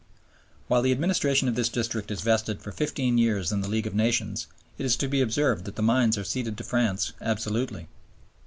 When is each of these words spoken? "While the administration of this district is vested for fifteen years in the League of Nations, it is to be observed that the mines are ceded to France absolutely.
"While 0.67 0.81
the 0.81 0.91
administration 0.91 1.47
of 1.47 1.53
this 1.53 1.69
district 1.69 2.09
is 2.09 2.21
vested 2.21 2.59
for 2.59 2.71
fifteen 2.71 3.19
years 3.19 3.51
in 3.51 3.61
the 3.61 3.67
League 3.67 3.85
of 3.85 3.93
Nations, 3.93 4.47
it 4.79 4.83
is 4.83 4.95
to 4.95 5.07
be 5.07 5.21
observed 5.21 5.63
that 5.65 5.75
the 5.75 5.83
mines 5.83 6.17
are 6.17 6.23
ceded 6.23 6.57
to 6.57 6.63
France 6.63 7.13
absolutely. 7.21 7.87